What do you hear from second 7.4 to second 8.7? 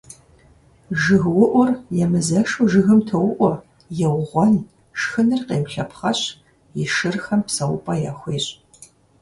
псэупIэ яхуещI.